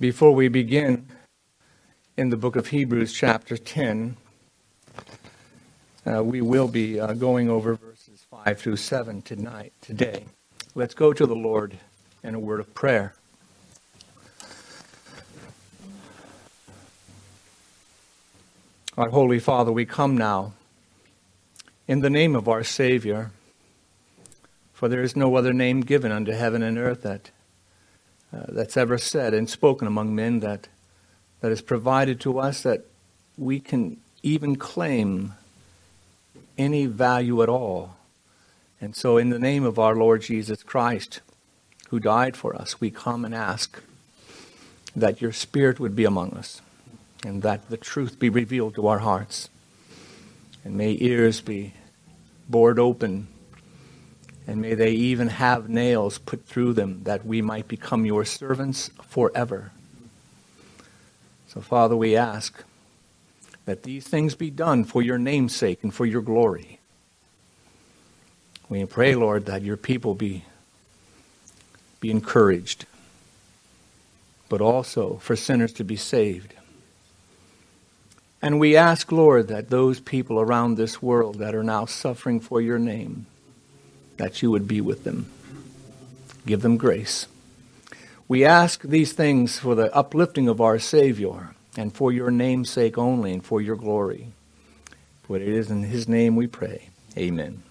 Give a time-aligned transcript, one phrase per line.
[0.00, 1.08] Before we begin
[2.16, 4.16] in the book of Hebrews, chapter 10,
[6.06, 10.24] uh, we will be uh, going over verses 5 through 7 tonight, today.
[10.74, 11.76] Let's go to the Lord
[12.22, 13.12] in a word of prayer.
[18.96, 20.54] Our Holy Father, we come now
[21.86, 23.32] in the name of our Savior,
[24.72, 27.30] for there is no other name given unto heaven and earth that
[28.32, 30.68] uh, that's ever said and spoken among men that
[31.40, 32.84] that is provided to us that
[33.36, 35.34] we can even claim
[36.58, 37.96] any value at all.
[38.80, 41.20] And so, in the name of our Lord Jesus Christ,
[41.88, 43.82] who died for us, we come and ask
[44.94, 46.60] that your Spirit would be among us
[47.24, 49.48] and that the truth be revealed to our hearts.
[50.64, 51.74] And may ears be
[52.48, 53.28] bored open
[54.46, 58.90] and may they even have nails put through them that we might become your servants
[59.02, 59.72] forever.
[61.48, 62.62] So, Father, we ask
[63.64, 66.80] that these things be done for your name's sake and for your glory.
[68.68, 70.44] We pray, Lord, that your people be,
[72.00, 72.86] be encouraged,
[74.48, 76.54] but also for sinners to be saved.
[78.40, 82.60] And we ask, Lord, that those people around this world that are now suffering for
[82.60, 83.26] your name,
[84.20, 85.30] that you would be with them.
[86.44, 87.26] Give them grace.
[88.28, 92.98] We ask these things for the uplifting of our Savior and for your name's sake
[92.98, 94.28] only and for your glory.
[95.22, 96.90] For it is in his name we pray.
[97.16, 97.62] Amen.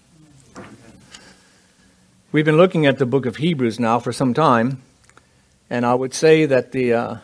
[2.32, 4.82] We've been looking at the book of Hebrews now for some time,
[5.70, 7.16] and I would say that the, uh,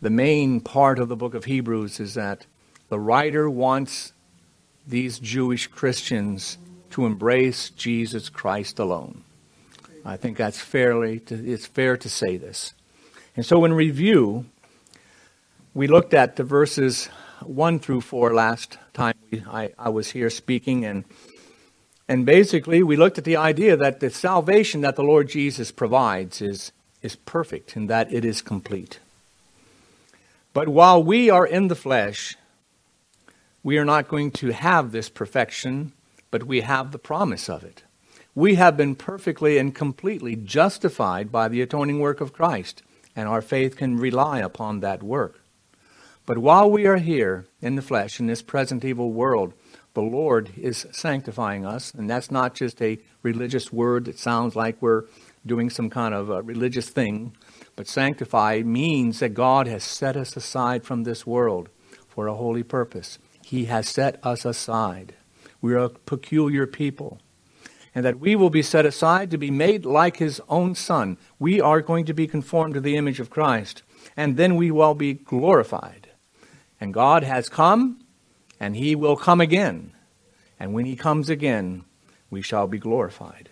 [0.00, 2.46] the main part of the book of Hebrews is that
[2.88, 4.14] the writer wants
[4.86, 6.56] these Jewish Christians
[6.96, 9.22] to embrace Jesus Christ alone.
[10.02, 12.72] I think that's fairly to, it's fair to say this.
[13.36, 14.46] And so in review,
[15.74, 17.10] we looked at the verses
[17.42, 21.04] 1 through 4 last time we, I, I was here speaking and
[22.08, 26.40] and basically we looked at the idea that the salvation that the Lord Jesus provides
[26.40, 26.72] is
[27.02, 29.00] is perfect and that it is complete.
[30.54, 32.38] But while we are in the flesh,
[33.62, 35.92] we are not going to have this perfection
[36.30, 37.84] but we have the promise of it.
[38.34, 42.82] We have been perfectly and completely justified by the atoning work of Christ,
[43.14, 45.40] and our faith can rely upon that work.
[46.26, 49.54] But while we are here in the flesh, in this present evil world,
[49.94, 54.82] the Lord is sanctifying us, and that's not just a religious word that sounds like
[54.82, 55.04] we're
[55.46, 57.34] doing some kind of a religious thing,
[57.76, 61.70] but sanctify means that God has set us aside from this world
[62.08, 63.18] for a holy purpose.
[63.44, 65.14] He has set us aside.
[65.60, 67.20] We are a peculiar people.
[67.94, 71.16] And that we will be set aside to be made like his own Son.
[71.38, 73.82] We are going to be conformed to the image of Christ.
[74.16, 76.08] And then we will be glorified.
[76.78, 78.00] And God has come,
[78.60, 79.92] and he will come again.
[80.60, 81.84] And when he comes again,
[82.30, 83.48] we shall be glorified.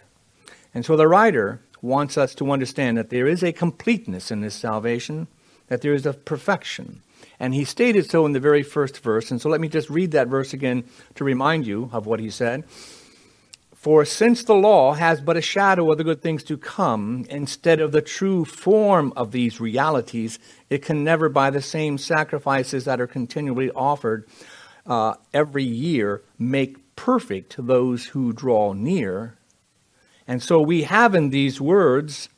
[0.75, 4.55] And so the writer wants us to understand that there is a completeness in this
[4.55, 5.29] salvation,
[5.69, 7.03] that there is a perfection.
[7.45, 9.31] And he stated so in the very first verse.
[9.31, 10.85] And so let me just read that verse again
[11.17, 12.65] to remind you of what he said.
[13.75, 17.81] For since the law has but a shadow of the good things to come, instead
[17.81, 20.39] of the true form of these realities,
[20.71, 24.27] it can never, by the same sacrifices that are continually offered
[24.87, 29.37] uh, every year, make perfect those who draw near.
[30.27, 32.31] And so we have in these words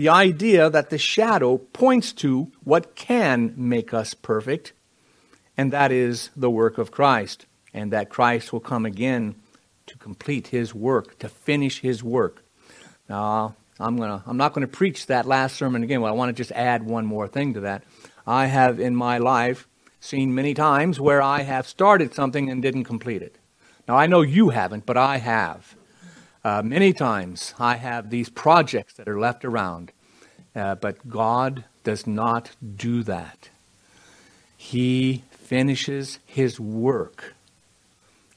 [0.00, 4.72] the idea that the shadow points to what can make us perfect,
[5.58, 7.44] and that is the work of Christ,
[7.74, 9.34] and that Christ will come again
[9.84, 12.42] to complete his work, to finish his work.
[13.10, 16.34] Now, I'm, gonna, I'm not going to preach that last sermon again, but I want
[16.34, 17.84] to just add one more thing to that.
[18.26, 19.68] I have in my life
[20.00, 23.36] seen many times where I have started something and didn't complete it.
[23.86, 25.76] Now, I know you haven't, but I have.
[26.42, 29.92] Uh, many times I have these projects that are left around,
[30.56, 33.50] uh, but God does not do that.
[34.56, 37.34] He finishes his work.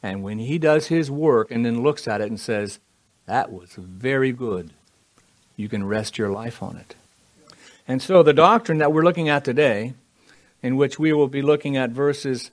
[0.02, 2.80] And when he does his work and then looks at it and says,
[3.26, 4.72] That was very good,
[5.56, 6.96] you can rest your life on it.
[7.88, 9.94] And so the doctrine that we're looking at today,
[10.62, 12.52] in which we will be looking at verses,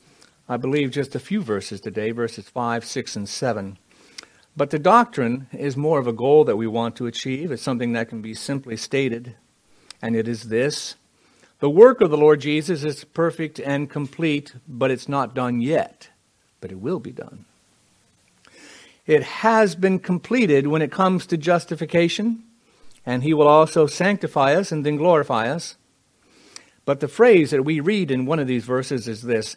[0.49, 3.79] I believe just a few verses today, verses 5, 6, and 7
[4.57, 7.51] but the doctrine is more of a goal that we want to achieve.
[7.53, 9.37] It's something that can be simply stated,
[10.03, 10.97] and it is this
[11.61, 16.11] The work of the Lord Jesus is perfect and complete, but it's not done yet,
[16.61, 17.45] but it will be done.
[19.07, 22.45] It has been completed when it comes to justification,
[23.07, 25.77] and He will also sanctify us and then glorify us.
[26.85, 29.57] But the phrase that we read in one of these verses is this,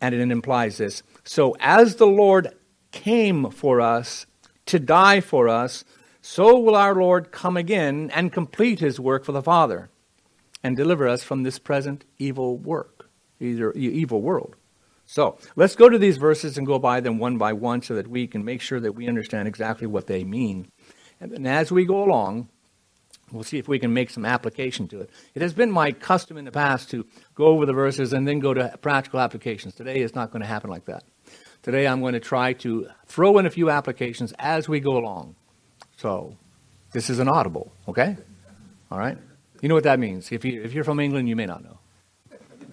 [0.00, 1.02] and it implies this.
[1.24, 2.54] So as the Lord
[2.90, 4.26] came for us
[4.66, 5.84] to die for us,
[6.22, 9.90] so will our Lord come again and complete his work for the Father
[10.62, 13.08] and deliver us from this present evil work,
[13.40, 14.56] either evil world.
[15.06, 18.06] So let's go to these verses and go by them one by one so that
[18.06, 20.70] we can make sure that we understand exactly what they mean.
[21.18, 22.48] And as we go along,
[23.32, 25.10] we'll see if we can make some application to it.
[25.34, 28.38] It has been my custom in the past to go over the verses and then
[28.38, 29.74] go to practical applications.
[29.74, 31.02] Today it's not going to happen like that.
[31.62, 35.34] Today I'm going to try to throw in a few applications as we go along.
[35.96, 36.36] So
[36.92, 38.16] this is an audible, okay?
[38.90, 39.18] All right?
[39.60, 40.32] You know what that means.
[40.32, 41.78] If, you, if you're from England, you may not know.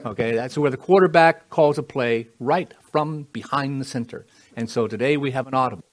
[0.05, 4.25] Okay, that's where the quarterback calls a play right from behind the center.
[4.55, 5.83] And so today we have an audible.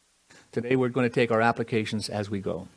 [0.53, 2.69] Today we're going to take our applications as we go.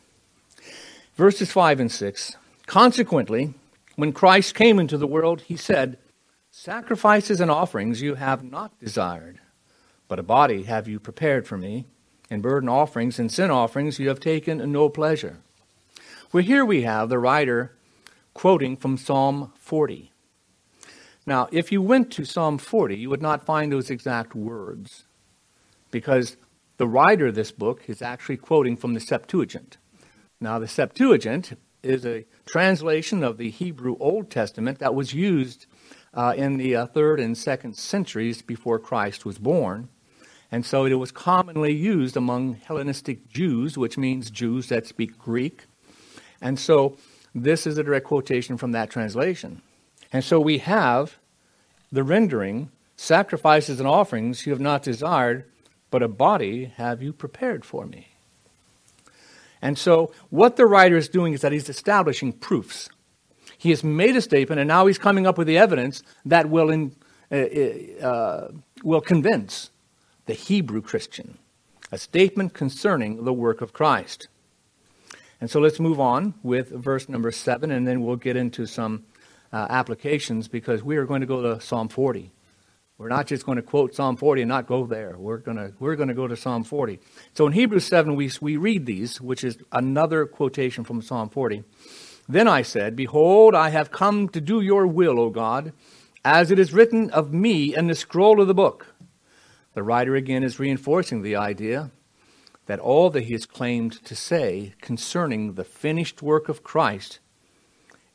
[1.16, 2.36] Verses 5 and 6.
[2.66, 3.54] Consequently,
[3.98, 5.98] when Christ came into the world, he said,
[6.50, 9.40] Sacrifices and offerings you have not desired,
[10.08, 11.86] but a body have you prepared for me,
[12.30, 15.38] and burnt offerings and sin offerings you have taken no pleasure.
[16.32, 17.74] Well, here we have the writer
[18.34, 20.12] quoting from Psalm 40.
[21.26, 25.06] Now, if you went to Psalm 40, you would not find those exact words
[25.92, 26.38] because
[26.78, 29.78] the writer of this book is actually quoting from the Septuagint.
[30.40, 35.66] Now, the Septuagint is a translation of the Hebrew Old Testament that was used
[36.14, 39.90] uh, in the uh, third and second centuries before Christ was born.
[40.52, 45.66] And so it was commonly used among Hellenistic Jews, which means Jews that speak Greek.
[46.42, 46.98] And so
[47.36, 49.62] this is a direct quotation from that translation.
[50.14, 51.18] And so we have
[51.92, 55.46] the rendering sacrifices and offerings you have not desired,
[55.92, 58.08] but a body have you prepared for me.
[59.62, 62.90] And so, what the writer is doing is that he's establishing proofs.
[63.58, 66.70] He has made a statement, and now he's coming up with the evidence that will,
[66.70, 66.96] in,
[67.32, 68.52] uh, uh,
[68.84, 69.72] will convince
[70.28, 71.38] the Hebrew Christian.
[71.92, 74.28] A statement concerning the work of Christ.
[75.42, 79.06] And so let's move on with verse number seven, and then we'll get into some
[79.52, 82.32] uh, applications because we are going to go to Psalm 40.
[82.98, 85.16] We're not just going to quote Psalm 40 and not go there.
[85.18, 87.00] We're going to, we're going to go to Psalm 40.
[87.34, 91.64] So in Hebrews 7, we, we read these, which is another quotation from Psalm 40.
[92.28, 95.74] Then I said, Behold, I have come to do your will, O God,
[96.26, 98.88] as it is written of me in the scroll of the book.
[99.78, 101.92] The writer again is reinforcing the idea
[102.66, 107.20] that all that he has claimed to say concerning the finished work of Christ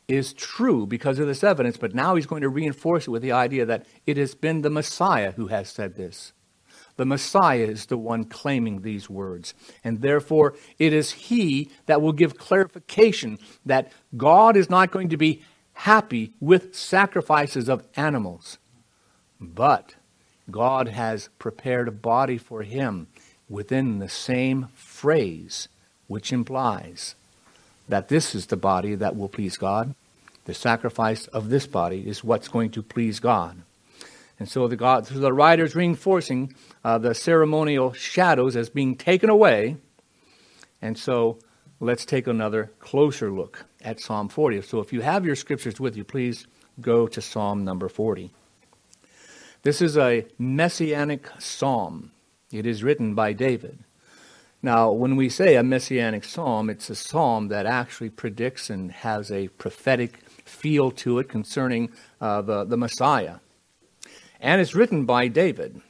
[0.08, 3.30] is true because of this evidence, but now he's going to reinforce it with the
[3.30, 6.32] idea that it has been the Messiah who has said this.
[6.96, 9.54] The Messiah is the one claiming these words.
[9.84, 15.16] And therefore, it is he that will give clarification that God is not going to
[15.16, 15.44] be
[15.74, 18.58] happy with sacrifices of animals,
[19.38, 19.94] but
[20.52, 23.08] God has prepared a body for him
[23.48, 25.68] within the same phrase,
[26.06, 27.14] which implies
[27.88, 29.94] that this is the body that will please God.
[30.44, 33.62] The sacrifice of this body is what's going to please God.
[34.38, 36.54] And so the, God, so the writer is reinforcing
[36.84, 39.76] uh, the ceremonial shadows as being taken away.
[40.80, 41.38] And so
[41.80, 44.62] let's take another closer look at Psalm 40.
[44.62, 46.46] So if you have your scriptures with you, please
[46.80, 48.32] go to Psalm number 40.
[49.62, 52.10] This is a messianic psalm.
[52.50, 53.78] It is written by David.
[54.60, 59.30] Now, when we say a messianic psalm, it's a psalm that actually predicts and has
[59.30, 63.36] a prophetic feel to it concerning uh, the, the Messiah.
[64.40, 65.80] And it's written by David.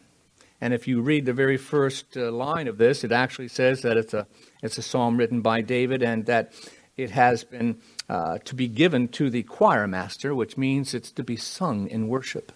[0.60, 3.96] And if you read the very first uh, line of this, it actually says that
[3.96, 4.26] it's a,
[4.62, 6.52] it's a psalm written by David and that
[6.98, 11.24] it has been uh, to be given to the choir master, which means it's to
[11.24, 12.52] be sung in worship.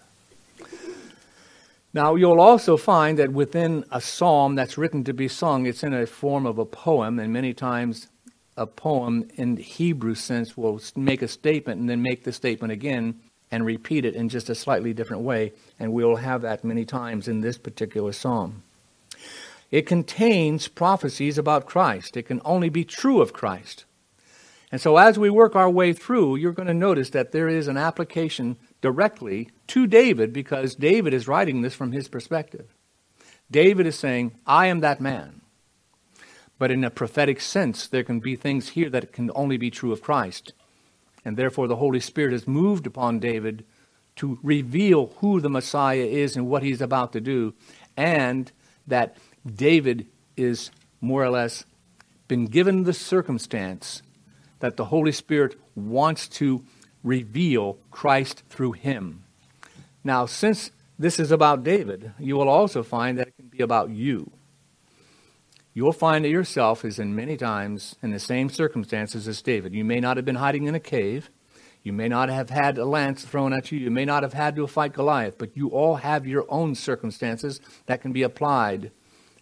[1.97, 5.95] Now, you'll also find that within a psalm that's written to be sung, it's in
[5.95, 8.07] a form of a poem, and many times
[8.55, 13.19] a poem in Hebrew sense will make a statement and then make the statement again
[13.49, 17.27] and repeat it in just a slightly different way, and we'll have that many times
[17.27, 18.61] in this particular psalm.
[19.71, 22.15] It contains prophecies about Christ.
[22.15, 23.85] It can only be true of Christ.
[24.71, 27.67] And so, as we work our way through, you're going to notice that there is
[27.67, 32.67] an application directly to David because David is writing this from his perspective.
[33.49, 35.41] David is saying, I am that man.
[36.59, 39.91] But in a prophetic sense, there can be things here that can only be true
[39.91, 40.53] of Christ.
[41.23, 43.65] And therefore, the Holy Spirit has moved upon David
[44.17, 47.53] to reveal who the Messiah is and what he's about to do,
[47.95, 48.51] and
[48.87, 51.65] that David is more or less
[52.27, 54.01] been given the circumstance
[54.59, 56.63] that the Holy Spirit wants to
[57.07, 59.23] reveal Christ through him.
[60.03, 63.89] Now, since this is about David, you will also find that it can be about
[63.89, 64.31] you.
[65.73, 69.73] You'll find that yourself is in many times in the same circumstances as David.
[69.73, 71.29] You may not have been hiding in a cave.
[71.83, 73.77] You may not have had a lance thrown at you.
[73.79, 77.61] You may not have had to fight Goliath, but you all have your own circumstances
[77.85, 78.91] that can be applied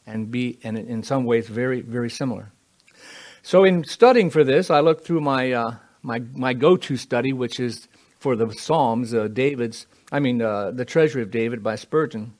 [0.06, 2.52] and be, in, in some ways, very, very similar.
[3.42, 7.34] So, in studying for this, I looked through my, uh, my, my go to study,
[7.34, 7.88] which is
[8.20, 12.34] for the Psalms, uh, David's, I mean, uh, the Treasury of David by Spurgeon.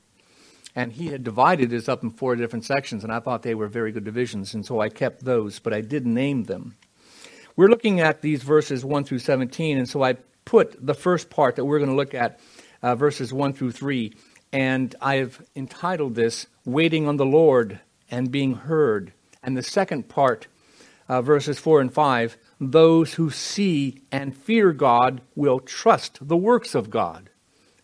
[0.76, 3.66] And he had divided this up in four different sections, and I thought they were
[3.66, 6.76] very good divisions, and so I kept those, but I did name them.
[7.56, 11.56] We're looking at these verses 1 through 17, and so I put the first part
[11.56, 12.38] that we're going to look at,
[12.82, 14.12] uh, verses 1 through 3,
[14.52, 17.80] and I have entitled this Waiting on the Lord
[18.10, 19.12] and Being Heard.
[19.42, 20.46] And the second part,
[21.08, 26.74] uh, verses 4 and 5, Those who see and fear God will trust the works
[26.74, 27.30] of God.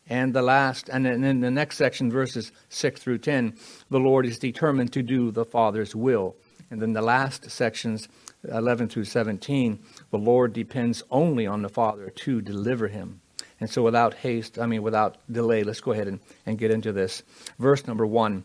[0.09, 3.57] And the last, and then in the next section, verses 6 through 10,
[3.91, 6.37] the Lord is determined to do the Father's will.
[6.71, 8.09] And then the last sections,
[8.45, 9.79] 11 through 17,
[10.11, 13.21] the Lord depends only on the Father to deliver him.
[13.61, 16.93] And so, without haste, I mean, without delay, let's go ahead and, and get into
[16.93, 17.23] this.
[17.59, 18.45] Verse number one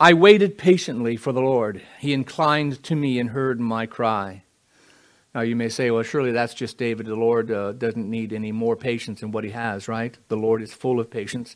[0.00, 1.82] I waited patiently for the Lord.
[1.98, 4.44] He inclined to me and heard my cry.
[5.34, 7.06] Now, you may say, well, surely that's just David.
[7.06, 10.16] The Lord uh, doesn't need any more patience than what he has, right?
[10.28, 11.54] The Lord is full of patience.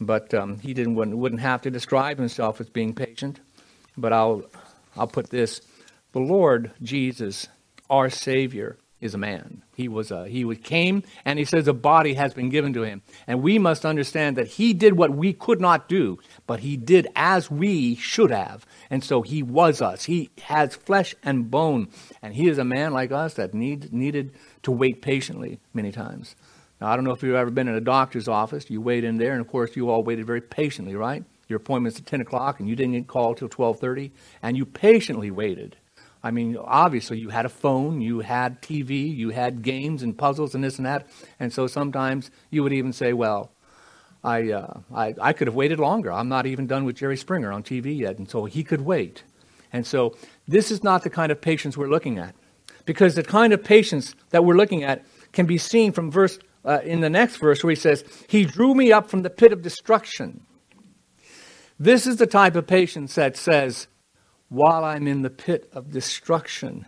[0.00, 3.40] But um, he didn't, wouldn't, wouldn't have to describe himself as being patient.
[3.96, 4.42] But I'll,
[4.96, 5.60] I'll put this
[6.12, 7.48] the Lord Jesus,
[7.90, 9.62] our Savior, is a man.
[9.74, 13.02] He was a, he came and he says a body has been given to him.
[13.26, 17.06] And we must understand that he did what we could not do, but he did
[17.14, 18.64] as we should have.
[18.88, 20.04] And so he was us.
[20.04, 21.88] He has flesh and bone.
[22.22, 24.32] And he is a man like us that need, needed
[24.62, 26.34] to wait patiently many times.
[26.80, 28.70] Now, I don't know if you've ever been in a doctor's office.
[28.70, 31.24] You wait in there, and of course, you all waited very patiently, right?
[31.48, 34.10] Your appointment's at 10 o'clock, and you didn't get called till 12.30,
[34.42, 35.76] and you patiently waited
[36.24, 40.54] I mean, obviously, you had a phone, you had TV, you had games and puzzles
[40.54, 41.06] and this and that.
[41.38, 43.52] And so sometimes you would even say, well,
[44.24, 46.10] I, uh, I, I could have waited longer.
[46.10, 48.16] I'm not even done with Jerry Springer on TV yet.
[48.16, 49.22] And so he could wait.
[49.70, 50.16] And so
[50.48, 52.34] this is not the kind of patience we're looking at.
[52.86, 56.80] Because the kind of patience that we're looking at can be seen from verse uh,
[56.84, 59.60] in the next verse where he says, He drew me up from the pit of
[59.60, 60.40] destruction.
[61.78, 63.88] This is the type of patience that says,
[64.54, 66.86] while I'm in the pit of destruction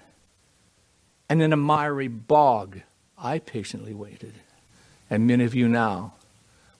[1.28, 2.82] and in a miry bog,
[3.18, 4.34] I patiently waited.
[5.10, 6.14] And many of you now,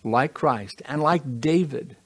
[0.05, 1.97] like Christ and like David,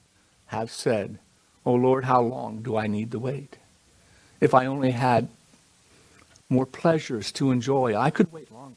[0.46, 1.18] have said,
[1.66, 3.58] Oh Lord, how long do I need to wait?
[4.40, 5.28] If I only had
[6.49, 8.76] more pleasures to enjoy, I could wait longer.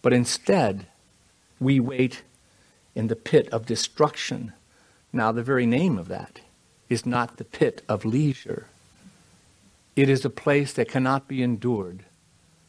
[0.00, 0.86] But instead,
[1.58, 2.22] we wait
[2.94, 4.52] in the pit of destruction.
[5.12, 6.38] Now, the very name of that
[6.88, 8.68] is not the pit of leisure
[9.98, 12.04] it is a place that cannot be endured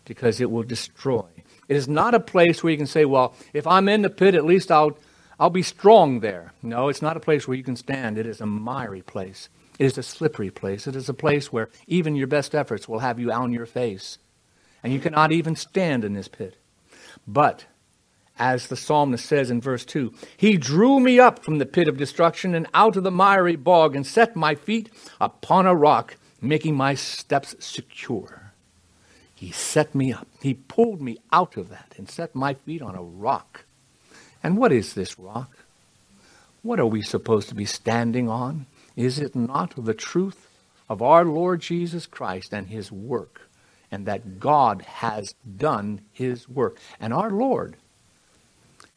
[0.03, 1.27] because it will destroy.
[1.67, 4.33] It is not a place where you can say, well, if I'm in the pit,
[4.33, 4.97] at least I'll,
[5.39, 6.53] I'll be strong there.
[6.63, 8.17] No, it's not a place where you can stand.
[8.17, 9.47] It is a miry place.
[9.77, 10.87] It is a slippery place.
[10.87, 14.17] It is a place where even your best efforts will have you on your face.
[14.81, 16.57] And you cannot even stand in this pit.
[17.27, 17.67] But,
[18.39, 21.97] as the psalmist says in verse 2, He drew me up from the pit of
[21.97, 24.89] destruction and out of the miry bog and set my feet
[25.21, 28.53] upon a rock making my steps secure.
[29.33, 30.27] He set me up.
[30.41, 33.65] He pulled me out of that and set my feet on a rock.
[34.43, 35.57] And what is this rock?
[36.61, 38.65] What are we supposed to be standing on?
[38.95, 40.49] Is it not the truth
[40.89, 43.49] of our Lord Jesus Christ and his work,
[43.89, 46.77] and that God has done his work?
[46.99, 47.77] And our Lord,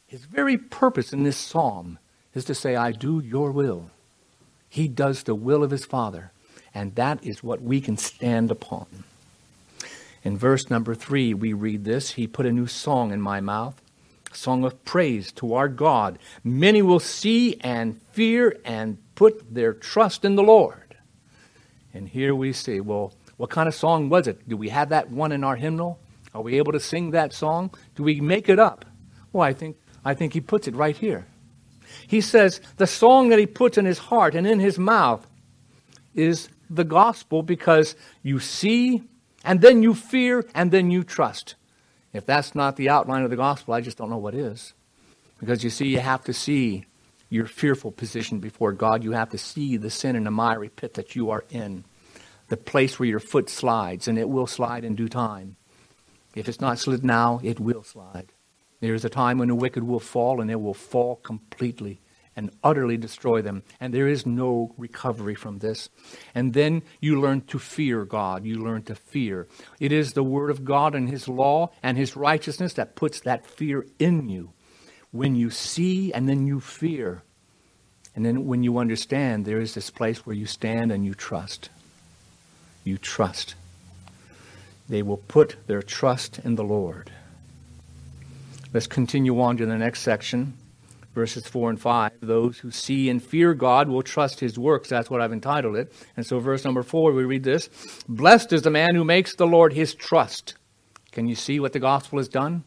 [0.07, 1.99] his very purpose in this psalm
[2.35, 3.91] is to say, I do your will.
[4.69, 6.33] He does the will of his Father.
[6.75, 8.87] And that is what we can stand upon.
[10.25, 13.81] In verse number three, we read this He put a new song in my mouth,
[14.33, 16.19] a song of praise to our God.
[16.45, 20.97] Many will see and fear and put their trust in the Lord.
[21.93, 24.49] And here we see, well, what kind of song was it?
[24.49, 25.99] Do we have that one in our hymnal?
[26.35, 27.75] Are we able to sing that song?
[27.97, 28.85] Do we make it up?
[29.33, 31.27] Well, I think, I think he puts it right here.
[32.07, 35.27] He says the song that he puts in his heart and in his mouth
[36.15, 39.03] is the gospel because you see,
[39.45, 41.55] and then you fear, and then you trust.
[42.13, 44.75] If that's not the outline of the gospel, I just don't know what is.
[45.41, 46.85] Because you see, you have to see
[47.29, 49.03] your fearful position before God.
[49.03, 51.85] You have to see the sin in the miry pit that you are in,
[52.49, 55.57] the place where your foot slides, and it will slide in due time.
[56.35, 58.33] If it's not slid now, it will slide.
[58.81, 62.01] There is a time when the wicked will fall, and it will fall completely
[62.37, 63.63] and utterly destroy them.
[63.81, 65.89] And there is no recovery from this.
[66.35, 68.45] And then you learn to fear God.
[68.45, 69.49] You learn to fear.
[69.81, 73.47] It is the Word of God and His law and His righteousness that puts that
[73.47, 74.53] fear in you.
[75.11, 77.23] When you see and then you fear.
[78.15, 81.69] And then when you understand, there is this place where you stand and you trust.
[82.85, 83.55] You trust.
[84.89, 87.11] They will put their trust in the Lord.
[88.73, 90.55] Let's continue on to the next section
[91.15, 92.13] verses 4 and 5.
[92.21, 94.89] Those who see and fear God will trust his works.
[94.89, 95.93] That's what I've entitled it.
[96.17, 97.69] And so, verse number 4, we read this
[98.09, 100.55] Blessed is the man who makes the Lord his trust.
[101.11, 102.65] Can you see what the gospel has done?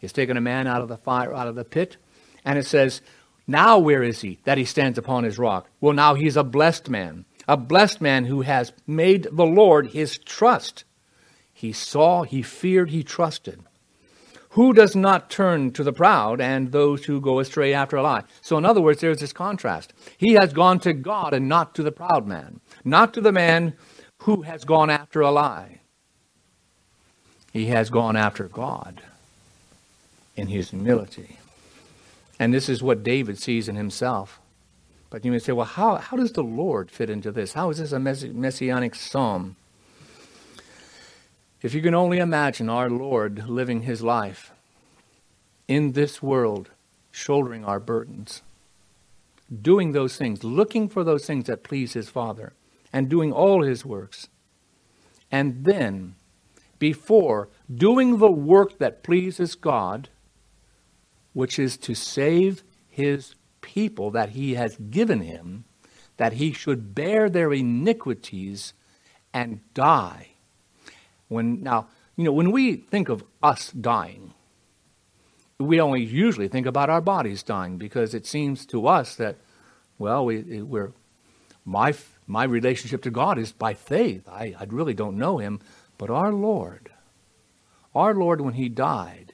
[0.00, 1.96] He's taken a man out of the fire, out of the pit,
[2.44, 3.02] and it says,
[3.46, 5.68] Now where is he that he stands upon his rock?
[5.80, 10.18] Well, now he's a blessed man, a blessed man who has made the Lord his
[10.18, 10.84] trust.
[11.52, 13.62] He saw, he feared, he trusted.
[14.52, 18.24] Who does not turn to the proud and those who go astray after a lie?
[18.42, 19.94] So, in other words, there's this contrast.
[20.18, 23.74] He has gone to God and not to the proud man, not to the man
[24.18, 25.80] who has gone after a lie.
[27.50, 29.00] He has gone after God
[30.36, 31.38] in his humility.
[32.38, 34.38] And this is what David sees in himself.
[35.08, 37.54] But you may say, well, how, how does the Lord fit into this?
[37.54, 39.56] How is this a messianic psalm?
[41.62, 44.50] If you can only imagine our Lord living his life
[45.68, 46.70] in this world,
[47.12, 48.42] shouldering our burdens,
[49.60, 52.52] doing those things, looking for those things that please his Father,
[52.92, 54.28] and doing all his works.
[55.30, 56.16] And then,
[56.80, 60.08] before doing the work that pleases God,
[61.32, 65.64] which is to save his people that he has given him,
[66.16, 68.74] that he should bear their iniquities
[69.32, 70.31] and die
[71.32, 74.34] when now, you know, when we think of us dying,
[75.58, 79.36] we only usually think about our bodies dying because it seems to us that,
[79.98, 80.92] well, we, we're
[81.64, 81.94] my
[82.26, 84.28] my relationship to God is by faith.
[84.28, 85.60] I, I really don't know Him,
[85.98, 86.90] but our Lord,
[87.94, 89.32] our Lord, when He died,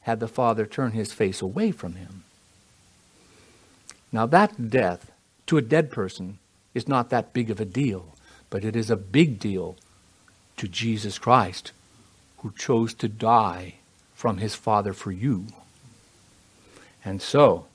[0.00, 2.24] had the Father turn His face away from Him.
[4.10, 5.10] Now that death
[5.46, 6.38] to a dead person
[6.74, 8.14] is not that big of a deal,
[8.50, 9.76] but it is a big deal
[10.62, 11.72] to Jesus Christ,
[12.38, 13.74] who chose to die
[14.14, 15.46] from his Father for you.
[17.04, 17.66] And so,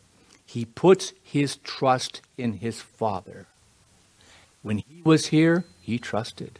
[0.45, 3.47] he puts his trust in his Father.
[4.61, 6.59] When he was here, he trusted.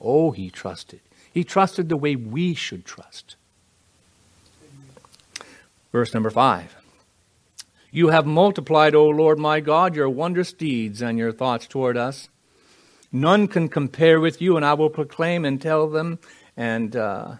[0.00, 1.00] Oh, he trusted.
[1.34, 3.34] He trusted the way we should trust.
[5.90, 6.76] Verse number five.
[7.90, 12.28] You have multiplied, O Lord my God, your wondrous deeds and your thoughts toward us.
[13.10, 16.18] None can compare with you, and I will proclaim and tell them,
[16.56, 17.36] and uh,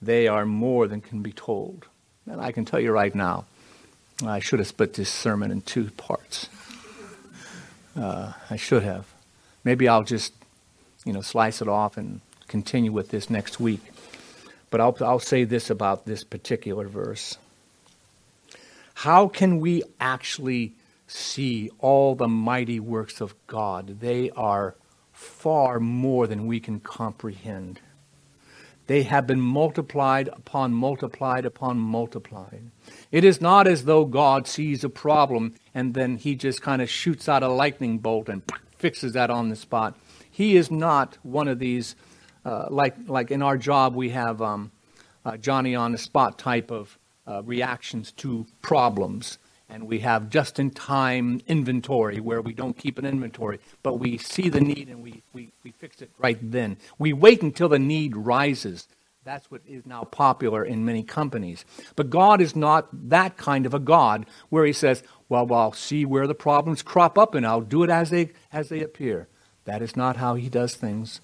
[0.00, 1.86] they are more than can be told.
[2.26, 3.44] And I can tell you right now,
[4.24, 6.48] I should have split this sermon in two parts.
[7.96, 9.06] Uh, I should have.
[9.64, 10.32] Maybe I'll just,
[11.04, 13.80] you know, slice it off and continue with this next week.
[14.70, 17.36] But I'll, I'll say this about this particular verse.
[18.94, 20.74] How can we actually
[21.10, 24.00] see all the mighty works of God.
[24.00, 24.76] They are
[25.12, 27.80] far more than we can comprehend.
[28.86, 32.70] They have been multiplied upon multiplied upon multiplied.
[33.12, 36.90] It is not as though God sees a problem and then he just kind of
[36.90, 38.42] shoots out a lightning bolt and
[38.78, 39.96] fixes that on the spot.
[40.30, 41.94] He is not one of these,
[42.44, 44.72] uh, like, like in our job, we have um,
[45.24, 49.38] uh, Johnny on the spot type of uh, reactions to problems
[49.70, 54.18] and we have just in time inventory where we don't keep an inventory, but we
[54.18, 56.76] see the need and we, we, we fix it right then.
[56.98, 58.88] We wait until the need rises.
[59.24, 61.64] That's what is now popular in many companies.
[61.94, 65.72] But God is not that kind of a God where He says, well, well, I'll
[65.72, 69.28] see where the problems crop up and I'll do it as they, as they appear.
[69.66, 71.20] That is not how He does things.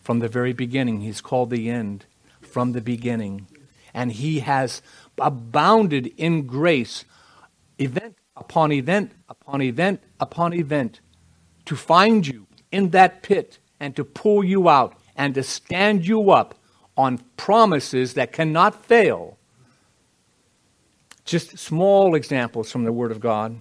[0.00, 2.06] From the very beginning, He's called the end
[2.40, 3.46] from the beginning.
[3.92, 4.80] And He has
[5.18, 7.04] abounded in grace
[7.80, 11.00] event upon event upon event upon event
[11.64, 16.30] to find you in that pit and to pull you out and to stand you
[16.30, 16.54] up
[16.96, 19.38] on promises that cannot fail.
[21.24, 23.56] Just small examples from the Word of God.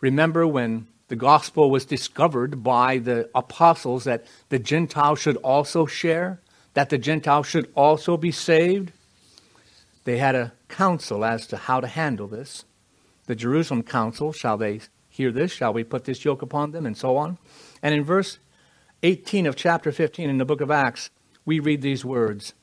[0.00, 6.40] Remember when the gospel was discovered by the apostles that the Gentiles should also share,
[6.74, 8.92] that the Gentiles should also be saved?
[10.04, 12.64] They had a council as to how to handle this
[13.30, 15.52] the Jerusalem council, shall they hear this?
[15.52, 16.84] Shall we put this yoke upon them?
[16.84, 17.38] And so on.
[17.80, 18.38] And in verse
[19.04, 21.10] 18 of chapter 15 in the book of Acts,
[21.46, 22.54] we read these words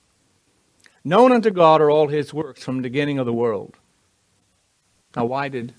[1.06, 3.78] Known unto God are all his works from the beginning of the world.
[5.16, 5.74] Now, why did,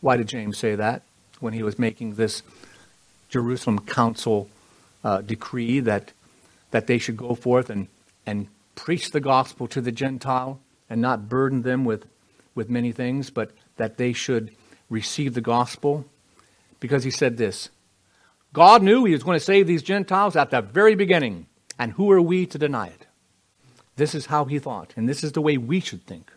[0.00, 1.02] why did James say that
[1.38, 2.42] when he was making this
[3.28, 4.48] Jerusalem council
[5.04, 6.10] uh, decree that,
[6.72, 7.86] that they should go forth and,
[8.26, 10.58] and preach the gospel to the Gentile
[10.90, 12.06] and not burden them with,
[12.56, 14.54] with many things, but that they should
[14.88, 16.04] receive the gospel?
[16.78, 17.68] Because he said this
[18.52, 21.46] God knew he was going to save these Gentiles at the very beginning,
[21.78, 23.06] and who are we to deny it?
[23.96, 26.30] This is how he thought, and this is the way we should think.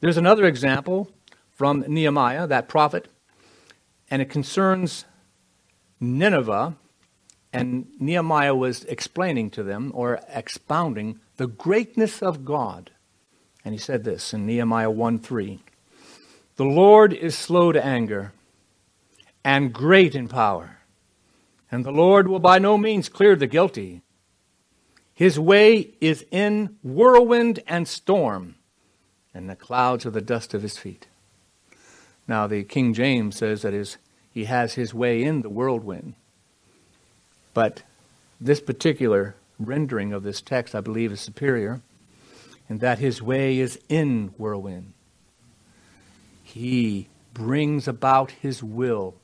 [0.00, 1.10] There's another example
[1.52, 3.08] from Nehemiah, that prophet,
[4.10, 5.04] and it concerns
[6.00, 6.74] Nineveh.
[7.52, 12.90] And Nehemiah was explaining to them or expounding the greatness of God.
[13.64, 15.60] And he said this in Nehemiah 1 3
[16.56, 18.32] The Lord is slow to anger
[19.44, 20.78] and great in power,
[21.70, 24.00] and the Lord will by no means clear the guilty.
[25.12, 28.54] His way is in whirlwind and storm,
[29.34, 31.06] and the clouds are the dust of his feet.
[32.26, 33.98] Now, the King James says that his,
[34.32, 36.14] he has his way in the whirlwind.
[37.52, 37.82] But
[38.40, 41.82] this particular rendering of this text, I believe, is superior,
[42.68, 44.94] in that his way is in whirlwind.
[46.56, 49.16] He brings about his will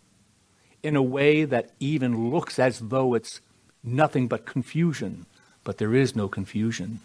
[0.82, 3.40] in a way that even looks as though it's
[3.82, 5.24] nothing but confusion,
[5.64, 7.00] but there is no confusion.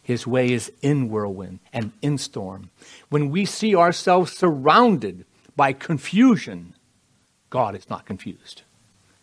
[0.00, 2.70] His way is in whirlwind and in storm.
[3.08, 5.24] When we see ourselves surrounded
[5.56, 6.74] by confusion,
[7.50, 8.62] God is not confused.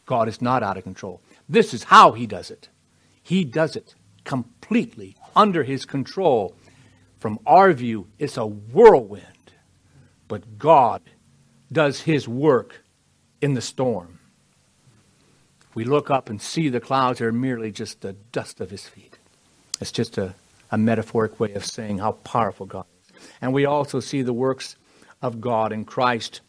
[0.06, 1.22] God is not out of control.
[1.48, 2.68] This is how He does it.
[3.24, 3.96] He does it
[4.26, 6.54] completely under His control.
[7.18, 9.26] From our view, it's a whirlwind,
[10.32, 11.02] but God
[11.72, 12.86] does His work
[13.42, 14.20] in the storm.
[15.76, 19.18] We look up and see the clouds, they're merely just the dust of His feet.
[19.82, 20.36] It's just a
[20.72, 23.22] a metaphoric way of saying how powerful God is.
[23.42, 24.78] And we also see the works
[25.22, 26.42] of God in Christ.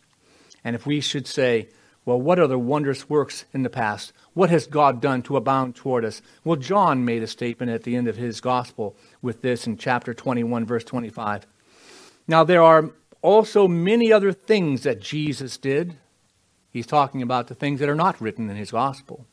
[0.65, 1.69] And if we should say,
[2.05, 4.13] well, what are the wondrous works in the past?
[4.35, 6.23] What has God done to abound toward us?
[6.45, 10.15] Well, John made a statement at the end of his gospel with this in chapter
[10.15, 11.47] 21, verse 25.
[12.29, 12.91] Now, there are
[13.23, 15.97] also many other things that Jesus did.
[16.71, 19.27] He's talking about the things that are not written in his gospel.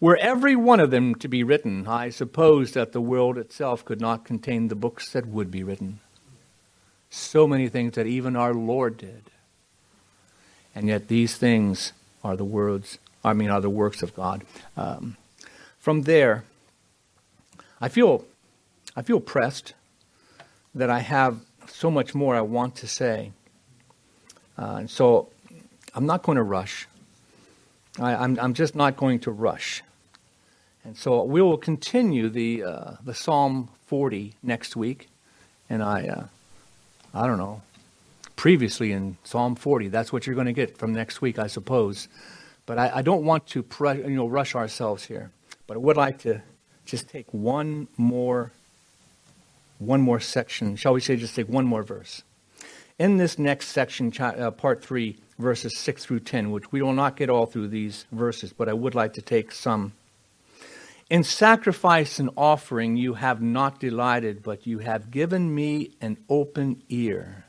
[0.00, 4.00] Were every one of them to be written, I suppose that the world itself could
[4.00, 6.00] not contain the books that would be written.
[7.08, 9.30] So many things that even our Lord did.
[10.74, 11.92] And yet these things
[12.22, 14.44] are the words, I mean, are the works of God.
[14.76, 15.16] Um,
[15.78, 16.44] from there,
[17.80, 18.26] I feel,
[18.94, 19.72] I feel pressed
[20.74, 23.32] that I have so much more I want to say.
[24.58, 25.28] Uh, and so
[25.94, 26.86] I'm not going to rush.
[27.98, 29.82] I, am I'm, I'm just not going to rush.
[30.84, 35.08] And so we will continue the uh, the Psalm 40 next week,
[35.68, 36.24] and I uh,
[37.12, 37.62] I don't know.
[38.36, 42.06] Previously in Psalm 40, that's what you're going to get from next week, I suppose.
[42.66, 45.32] But I, I don't want to pre- you know rush ourselves here.
[45.66, 46.42] But I would like to
[46.84, 48.52] just take one more
[49.78, 50.76] one more section.
[50.76, 52.22] Shall we say just take one more verse?
[52.98, 57.16] In this next section, uh, part three, verses six through ten, which we will not
[57.16, 59.92] get all through these verses, but I would like to take some
[61.08, 66.82] in sacrifice and offering you have not delighted, but you have given me an open
[66.88, 67.44] ear.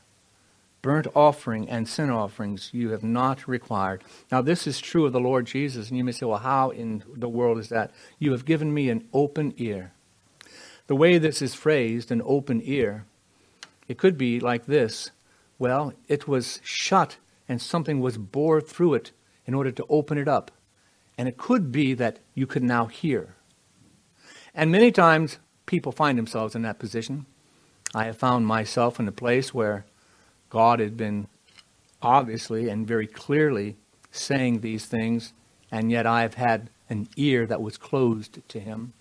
[0.80, 4.04] Burnt offering and sin offerings you have not required.
[4.30, 7.02] Now, this is true of the Lord Jesus, and you may say, well, how in
[7.16, 7.90] the world is that?
[8.20, 9.92] You have given me an open ear.
[10.88, 13.04] The way this is phrased, an open ear,
[13.86, 15.10] it could be like this
[15.58, 17.16] well, it was shut
[17.48, 19.10] and something was bored through it
[19.44, 20.50] in order to open it up.
[21.16, 23.34] And it could be that you could now hear.
[24.54, 27.26] And many times people find themselves in that position.
[27.94, 29.84] I have found myself in a place where
[30.48, 31.26] God had been
[32.00, 33.76] obviously and very clearly
[34.12, 35.32] saying these things,
[35.72, 38.92] and yet I've had an ear that was closed to Him.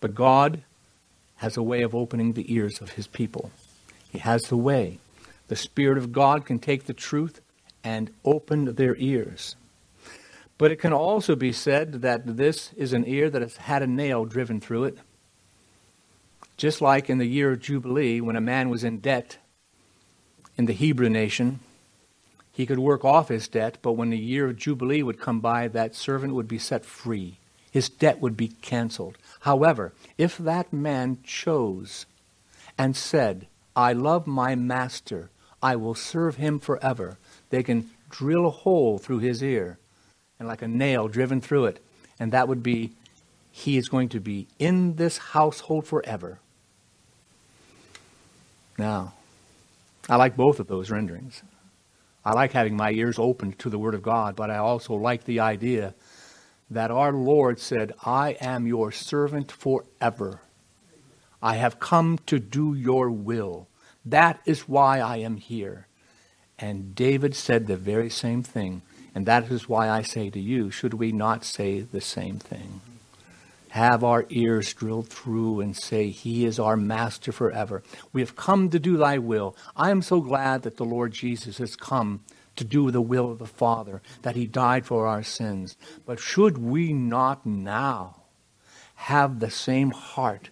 [0.00, 0.62] But God
[1.42, 3.50] has a way of opening the ears of His people.
[4.10, 4.98] He has the way.
[5.48, 7.40] The Spirit of God can take the truth
[7.82, 9.56] and open their ears.
[10.56, 13.88] But it can also be said that this is an ear that has had a
[13.88, 14.98] nail driven through it.
[16.56, 19.38] Just like in the year of Jubilee, when a man was in debt
[20.56, 21.58] in the Hebrew nation,
[22.52, 25.66] he could work off his debt, but when the year of Jubilee would come by,
[25.66, 27.38] that servant would be set free.
[27.72, 29.16] His debt would be canceled.
[29.40, 32.06] However, if that man chose
[32.76, 35.30] and said, I love my master,
[35.62, 39.78] I will serve him forever, they can drill a hole through his ear
[40.38, 41.82] and like a nail driven through it.
[42.20, 42.92] And that would be,
[43.50, 46.40] he is going to be in this household forever.
[48.76, 49.14] Now,
[50.10, 51.42] I like both of those renderings.
[52.24, 55.24] I like having my ears open to the Word of God, but I also like
[55.24, 55.94] the idea
[56.74, 60.40] that our Lord said, I am your servant forever.
[61.42, 63.68] I have come to do your will.
[64.04, 65.86] That is why I am here.
[66.58, 68.82] And David said the very same thing.
[69.14, 72.80] And that is why I say to you, should we not say the same thing?
[73.70, 77.82] Have our ears drilled through and say, He is our master forever.
[78.12, 79.56] We have come to do thy will.
[79.76, 82.20] I am so glad that the Lord Jesus has come
[82.56, 85.76] to do the will of the Father, that he died for our sins.
[86.06, 88.22] But should we not now
[88.94, 90.50] have the same heart,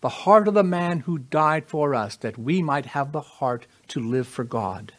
[0.00, 3.66] the heart of the man who died for us, that we might have the heart
[3.88, 4.92] to live for God?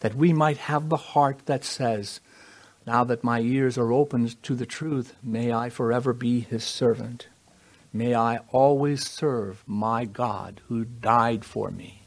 [0.00, 2.20] That we might have the heart that says,
[2.86, 7.28] now that my ears are opened to the truth, may I forever be his servant.
[7.92, 12.02] May I always serve my God who died for me.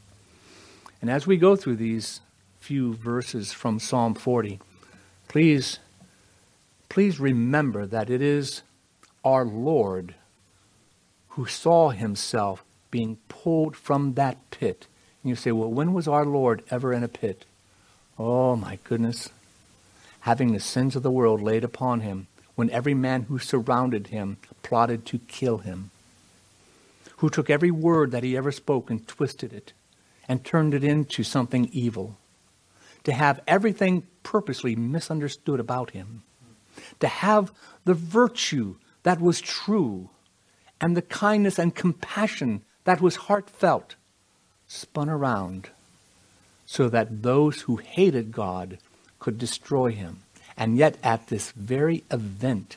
[1.00, 2.20] And as we go through these
[2.66, 4.58] few verses from Psalm 40,
[5.28, 5.78] please,
[6.88, 8.62] please remember that it is
[9.24, 10.16] our Lord
[11.28, 14.88] who saw himself being pulled from that pit.
[15.22, 17.44] And you say, well, when was our Lord ever in a pit?
[18.18, 19.30] Oh, my goodness
[20.26, 22.26] having the sins of the world laid upon him,
[22.56, 25.88] when every man who surrounded him plotted to kill him,
[27.18, 29.72] who took every word that he ever spoke and twisted it
[30.26, 32.18] and turned it into something evil,
[33.06, 36.24] to have everything purposely misunderstood about him,
[36.98, 37.52] to have
[37.84, 40.10] the virtue that was true
[40.80, 43.94] and the kindness and compassion that was heartfelt
[44.66, 45.68] spun around
[46.66, 48.78] so that those who hated God
[49.20, 50.24] could destroy him.
[50.56, 52.76] And yet, at this very event,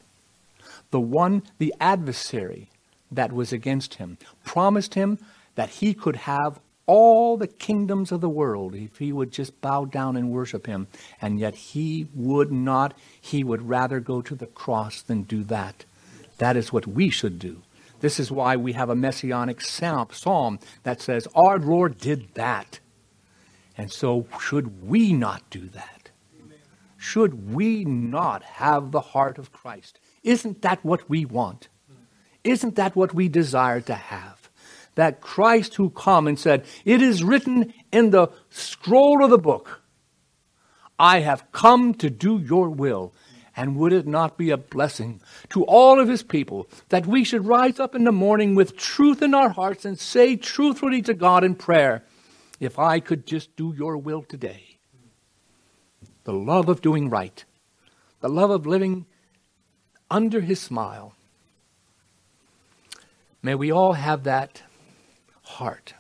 [0.91, 2.69] the one, the adversary
[3.11, 5.17] that was against him, promised him
[5.55, 6.59] that he could have
[6.89, 10.88] all the kingdoms of the world if he would just bow down and worship him.
[11.21, 12.95] And yet he would not.
[13.21, 15.86] He would rather go to the cross than do that.
[16.39, 17.62] That is what we should do.
[17.99, 22.80] This is why we have a messianic psalm that says, Our Lord did that.
[23.78, 25.99] And so, should we not do that?
[26.99, 29.99] should we not have the heart of Christ?
[30.21, 31.69] Isn't that what we want?
[32.43, 34.38] Isn't that what we desire to have?
[34.99, 39.81] That Christ who come and said, It is written in the scroll of the book,
[40.99, 43.13] I have come to do your will.
[43.55, 47.45] And would it not be a blessing to all of his people that we should
[47.45, 51.45] rise up in the morning with truth in our hearts and say truthfully to God
[51.45, 52.03] in prayer,
[52.59, 54.79] If I could just do your will today,
[56.25, 57.45] the love of doing right,
[58.19, 59.05] the love of living
[60.12, 61.13] under his smile.
[63.41, 64.63] May we all have that
[65.57, 65.93] heart,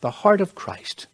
[0.00, 1.06] the heart of Christ,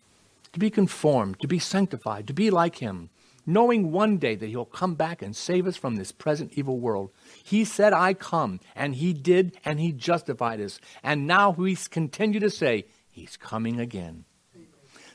[0.52, 3.10] to be conformed, to be sanctified, to be like him,
[3.44, 7.10] knowing one day that he'll come back and save us from this present evil world.
[7.44, 10.80] He said, I come, and he did, and he justified us.
[11.02, 14.24] And now we continue to say, He's coming again.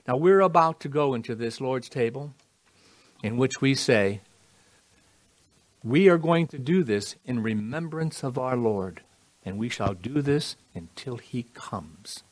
[0.07, 2.34] Now we're about to go into this Lord's table
[3.23, 4.21] in which we say,
[5.84, 9.01] We are going to do this in remembrance of our Lord,
[9.45, 12.23] and we shall do this until he comes.